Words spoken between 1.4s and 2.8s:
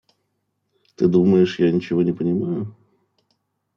я ничего не понимаю?